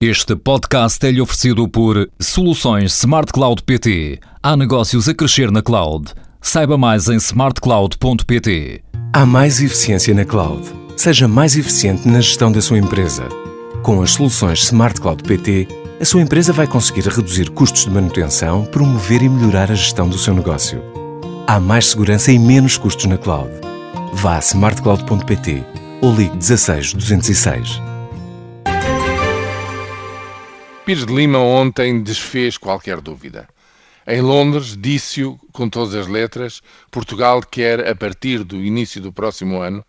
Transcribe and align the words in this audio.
Este 0.00 0.36
podcast 0.36 1.04
é-lhe 1.04 1.20
oferecido 1.20 1.66
por 1.66 2.08
Soluções 2.20 2.96
Smart 2.98 3.32
Cloud 3.32 3.64
PT. 3.64 4.20
Há 4.40 4.56
negócios 4.56 5.08
a 5.08 5.12
crescer 5.12 5.50
na 5.50 5.60
cloud. 5.60 6.14
Saiba 6.40 6.78
mais 6.78 7.08
em 7.08 7.16
smartcloud.pt. 7.16 8.84
Há 9.12 9.26
mais 9.26 9.60
eficiência 9.60 10.14
na 10.14 10.24
cloud. 10.24 10.62
Seja 10.96 11.26
mais 11.26 11.56
eficiente 11.56 12.06
na 12.06 12.20
gestão 12.20 12.52
da 12.52 12.62
sua 12.62 12.78
empresa. 12.78 13.28
Com 13.82 14.00
as 14.00 14.12
soluções 14.12 14.62
Smart 14.62 15.00
Cloud 15.00 15.20
PT, 15.24 15.66
a 16.00 16.04
sua 16.04 16.22
empresa 16.22 16.52
vai 16.52 16.68
conseguir 16.68 17.08
reduzir 17.08 17.50
custos 17.50 17.84
de 17.84 17.90
manutenção, 17.90 18.66
promover 18.66 19.20
e 19.20 19.28
melhorar 19.28 19.68
a 19.68 19.74
gestão 19.74 20.08
do 20.08 20.16
seu 20.16 20.32
negócio. 20.32 20.80
Há 21.44 21.58
mais 21.58 21.88
segurança 21.88 22.30
e 22.30 22.38
menos 22.38 22.76
custos 22.78 23.06
na 23.06 23.18
cloud. 23.18 23.50
Vá 24.12 24.36
a 24.36 24.38
smartcloud.pt 24.38 25.64
ou 26.00 26.14
ligue 26.14 26.36
16 26.36 26.94
206. 26.94 27.87
Pires 30.88 31.04
de 31.04 31.14
Lima 31.14 31.38
ontem 31.38 32.02
desfez 32.02 32.56
qualquer 32.56 33.02
dúvida. 33.02 33.46
Em 34.06 34.22
Londres, 34.22 34.74
disse-o 34.74 35.38
com 35.52 35.68
todas 35.68 35.94
as 35.94 36.06
letras, 36.06 36.62
Portugal 36.90 37.42
quer, 37.42 37.86
a 37.86 37.94
partir 37.94 38.42
do 38.42 38.56
início 38.56 38.98
do 38.98 39.12
próximo 39.12 39.60
ano, 39.60 39.84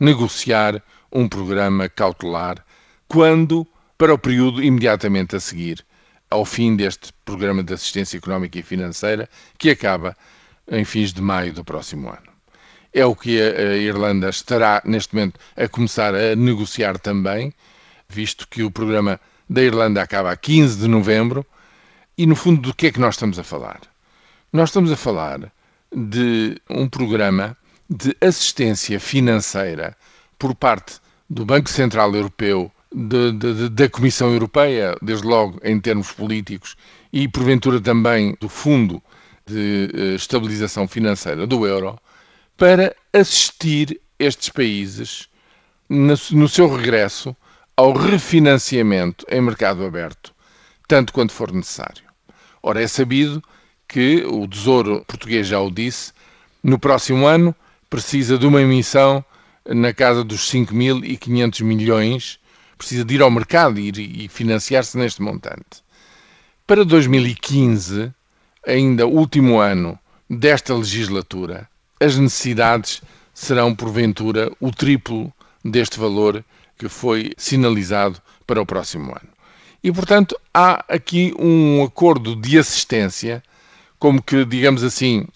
negociar 0.00 0.82
um 1.12 1.28
programa 1.28 1.88
cautelar 1.88 2.64
quando 3.06 3.64
para 3.96 4.12
o 4.12 4.18
período 4.18 4.60
imediatamente 4.60 5.36
a 5.36 5.38
seguir 5.38 5.86
ao 6.28 6.44
fim 6.44 6.74
deste 6.74 7.12
programa 7.24 7.62
de 7.62 7.72
assistência 7.72 8.18
económica 8.18 8.58
e 8.58 8.62
financeira 8.64 9.30
que 9.56 9.70
acaba 9.70 10.16
em 10.68 10.84
fins 10.84 11.12
de 11.12 11.22
maio 11.22 11.52
do 11.52 11.64
próximo 11.64 12.08
ano. 12.08 12.32
É 12.92 13.06
o 13.06 13.14
que 13.14 13.40
a 13.40 13.76
Irlanda 13.76 14.28
estará 14.28 14.82
neste 14.84 15.14
momento 15.14 15.38
a 15.56 15.68
começar 15.68 16.12
a 16.12 16.34
negociar 16.34 16.98
também, 16.98 17.54
visto 18.08 18.48
que 18.48 18.64
o 18.64 18.70
programa 18.72 19.20
da 19.50 19.62
Irlanda 19.62 20.00
acaba 20.00 20.30
a 20.30 20.36
15 20.36 20.78
de 20.78 20.86
novembro. 20.86 21.44
E 22.16 22.24
no 22.24 22.36
fundo, 22.36 22.60
do 22.62 22.74
que 22.74 22.86
é 22.86 22.92
que 22.92 23.00
nós 23.00 23.16
estamos 23.16 23.36
a 23.36 23.42
falar? 23.42 23.80
Nós 24.52 24.68
estamos 24.68 24.92
a 24.92 24.96
falar 24.96 25.52
de 25.92 26.56
um 26.70 26.88
programa 26.88 27.56
de 27.88 28.16
assistência 28.20 29.00
financeira 29.00 29.96
por 30.38 30.54
parte 30.54 31.00
do 31.28 31.44
Banco 31.44 31.68
Central 31.68 32.14
Europeu, 32.14 32.70
de, 32.94 33.32
de, 33.32 33.68
da 33.70 33.88
Comissão 33.88 34.32
Europeia, 34.32 34.96
desde 35.02 35.26
logo 35.26 35.58
em 35.64 35.80
termos 35.80 36.12
políticos, 36.12 36.76
e 37.12 37.26
porventura 37.26 37.80
também 37.80 38.36
do 38.40 38.48
Fundo 38.48 39.02
de 39.46 39.90
eh, 39.92 40.14
Estabilização 40.14 40.86
Financeira 40.86 41.46
do 41.46 41.66
Euro, 41.66 41.98
para 42.56 42.94
assistir 43.12 44.00
estes 44.18 44.48
países 44.48 45.28
no, 45.88 46.14
no 46.32 46.48
seu 46.48 46.68
regresso 46.72 47.34
ao 47.80 47.94
refinanciamento 47.94 49.24
em 49.30 49.40
mercado 49.40 49.86
aberto, 49.86 50.34
tanto 50.86 51.14
quanto 51.14 51.32
for 51.32 51.50
necessário. 51.50 52.02
Ora, 52.62 52.82
é 52.82 52.86
sabido 52.86 53.42
que 53.88 54.22
o 54.26 54.46
Tesouro 54.46 55.02
Português 55.06 55.46
já 55.46 55.58
o 55.58 55.70
disse, 55.70 56.12
no 56.62 56.78
próximo 56.78 57.26
ano 57.26 57.56
precisa 57.88 58.36
de 58.36 58.46
uma 58.46 58.60
emissão 58.60 59.24
na 59.66 59.94
casa 59.94 60.22
dos 60.22 60.42
5.500 60.52 61.64
milhões, 61.64 62.38
precisa 62.76 63.02
de 63.02 63.14
ir 63.14 63.22
ao 63.22 63.30
mercado 63.30 63.80
e, 63.80 64.26
e 64.26 64.28
financiar-se 64.28 64.98
neste 64.98 65.22
montante. 65.22 65.82
Para 66.66 66.84
2015, 66.84 68.12
ainda 68.66 69.06
último 69.06 69.58
ano 69.58 69.98
desta 70.28 70.74
legislatura, 70.74 71.66
as 71.98 72.18
necessidades 72.18 73.00
serão 73.32 73.74
porventura 73.74 74.52
o 74.60 74.70
triplo 74.70 75.32
deste 75.64 75.98
valor 75.98 76.44
que 76.80 76.88
foi 76.88 77.32
sinalizado 77.36 78.22
para 78.46 78.62
o 78.62 78.64
próximo 78.64 79.10
ano. 79.10 79.28
E, 79.84 79.92
portanto, 79.92 80.34
há 80.52 80.82
aqui 80.88 81.34
um 81.38 81.84
acordo 81.84 82.34
de 82.34 82.58
assistência, 82.58 83.42
como 83.98 84.22
que, 84.22 84.46
digamos 84.46 84.82
assim, 84.82 85.26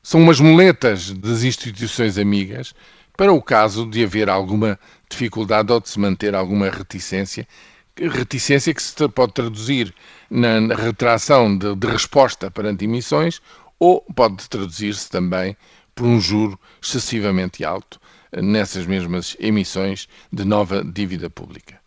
são 0.00 0.22
umas 0.22 0.38
muletas 0.38 1.10
das 1.10 1.42
instituições 1.42 2.16
amigas 2.18 2.72
para 3.16 3.32
o 3.32 3.42
caso 3.42 3.84
de 3.84 4.04
haver 4.04 4.30
alguma 4.30 4.78
dificuldade 5.10 5.72
ou 5.72 5.80
de 5.80 5.88
se 5.88 5.98
manter 5.98 6.36
alguma 6.36 6.70
reticência, 6.70 7.48
reticência 7.96 8.72
que 8.72 8.80
se 8.80 9.08
pode 9.08 9.32
traduzir 9.32 9.92
na 10.30 10.72
retração 10.72 11.58
de, 11.58 11.74
de 11.74 11.86
resposta 11.88 12.48
perante 12.48 12.84
emissões 12.84 13.42
ou 13.80 14.02
pode 14.14 14.48
traduzir-se 14.48 15.10
também 15.10 15.56
por 15.96 16.06
um 16.06 16.20
juro 16.20 16.60
excessivamente 16.80 17.64
alto 17.64 17.98
nessas 18.30 18.86
mesmas 18.86 19.34
emissões 19.40 20.08
de 20.30 20.44
nova 20.44 20.84
dívida 20.84 21.30
pública. 21.30 21.80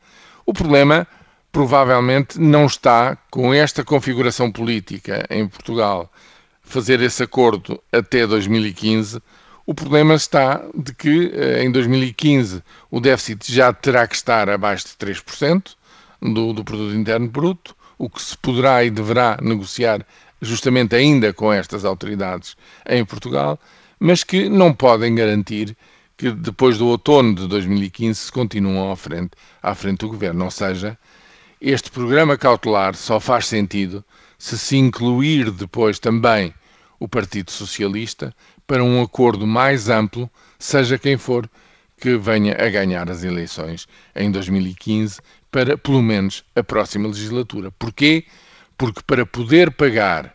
O 0.46 0.52
problema 0.52 1.08
provavelmente 1.52 2.40
não 2.40 2.66
está 2.66 3.16
com 3.30 3.54
esta 3.54 3.84
configuração 3.84 4.52
política 4.52 5.26
em 5.30 5.48
Portugal 5.48 6.12
fazer 6.64 7.02
esse 7.02 7.24
acordo 7.24 7.82
até 7.92 8.26
2015. 8.26 9.22
O 9.66 9.74
problema 9.76 10.16
está 10.16 10.64
de 10.76 10.94
que 10.94 11.32
eh, 11.34 11.64
em 11.64 11.72
2015 11.72 12.64
o 12.90 13.00
déficit 13.00 13.54
já 13.54 13.72
terá 13.72 14.08
que 14.08 14.16
estar 14.16 14.50
abaixo 14.50 14.88
de 14.88 14.94
3% 14.94 15.76
do, 16.22 16.54
do 16.54 16.64
produto 16.64 16.96
interno 16.96 17.28
bruto, 17.28 17.76
o 17.98 18.10
que 18.10 18.22
se 18.22 18.36
poderá 18.38 18.84
e 18.84 18.90
deverá 18.90 19.38
negociar 19.42 20.06
justamente 20.42 20.96
ainda 20.96 21.34
com 21.34 21.52
estas 21.52 21.86
autoridades 21.86 22.56
em 22.88 23.04
Portugal, 23.06 23.60
mas 24.00 24.24
que 24.24 24.48
não 24.48 24.74
podem 24.74 25.14
garantir 25.14 25.76
que 26.16 26.32
depois 26.32 26.78
do 26.78 26.88
outono 26.88 27.34
de 27.34 27.48
2015 27.48 28.32
continuam 28.32 28.92
à 28.92 28.96
frente, 28.96 29.32
à 29.62 29.74
frente 29.74 30.00
do 30.00 30.10
governo. 30.10 30.46
Ou 30.46 30.52
seja, 30.52 30.98
este 31.62 31.92
programa 31.92 32.38
cautelar 32.38 32.96
só 32.96 33.20
faz 33.20 33.48
sentido 33.48 34.04
se 34.38 34.58
se 34.58 34.78
incluir 34.78 35.52
depois 35.52 36.00
também 36.00 36.54
o 37.00 37.08
Partido 37.08 37.52
Socialista 37.52 38.34
para 38.66 38.84
um 38.84 39.02
acordo 39.02 39.48
mais 39.48 39.90
amplo, 39.90 40.30
seja 40.58 40.98
quem 40.98 41.18
for 41.18 41.50
que 42.00 42.18
venha 42.18 42.54
a 42.54 42.70
ganhar 42.70 43.10
as 43.10 43.24
eleições 43.24 43.88
em 44.16 44.32
2015, 44.32 45.20
para 45.52 45.78
pelo 45.78 46.02
menos 46.02 46.44
a 46.56 46.64
próxima 46.64 47.08
legislatura. 47.08 47.72
Porquê? 47.72 48.26
Porque 48.78 49.02
para 49.06 49.26
poder 49.26 49.72
pagar, 49.72 50.34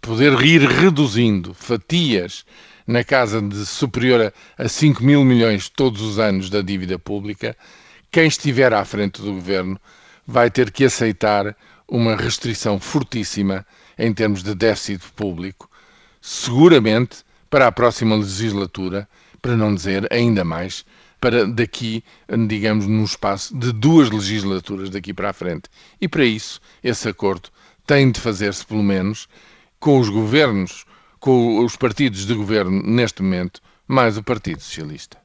poder 0.00 0.38
ir 0.40 0.62
reduzindo 0.62 1.54
fatias 1.54 2.44
na 2.88 3.04
casa 3.04 3.42
de 3.42 3.66
superior 3.66 4.32
a 4.56 4.66
5 4.66 5.04
mil 5.04 5.22
milhões 5.22 5.68
todos 5.68 6.00
os 6.00 6.18
anos 6.18 6.48
da 6.48 6.62
dívida 6.62 6.98
pública, 6.98 7.54
quem 8.10 8.26
estiver 8.26 8.72
à 8.72 8.82
frente 8.82 9.20
do 9.20 9.34
governo 9.34 9.78
vai 10.26 10.50
ter 10.50 10.70
que 10.70 10.86
aceitar 10.86 11.54
uma 11.86 12.16
restrição 12.16 12.80
fortíssima 12.80 13.66
em 13.98 14.14
termos 14.14 14.42
de 14.42 14.54
déficit 14.54 15.04
público, 15.14 15.70
seguramente 16.18 17.18
para 17.50 17.66
a 17.66 17.72
próxima 17.72 18.16
legislatura, 18.16 19.06
para 19.42 19.54
não 19.54 19.74
dizer 19.74 20.10
ainda 20.10 20.42
mais, 20.42 20.82
para 21.20 21.46
daqui, 21.46 22.02
digamos, 22.46 22.86
num 22.86 23.04
espaço 23.04 23.54
de 23.54 23.70
duas 23.70 24.08
legislaturas 24.10 24.88
daqui 24.88 25.12
para 25.12 25.28
a 25.28 25.34
frente. 25.34 25.68
E 26.00 26.08
para 26.08 26.24
isso, 26.24 26.58
esse 26.82 27.06
acordo 27.06 27.50
tem 27.86 28.10
de 28.10 28.18
fazer-se, 28.18 28.64
pelo 28.64 28.82
menos, 28.82 29.28
com 29.78 29.98
os 29.98 30.08
governos 30.08 30.86
com 31.18 31.64
os 31.64 31.76
partidos 31.76 32.26
de 32.26 32.34
governo 32.34 32.82
neste 32.82 33.22
momento, 33.22 33.60
mais 33.86 34.16
o 34.16 34.22
Partido 34.22 34.60
Socialista. 34.60 35.18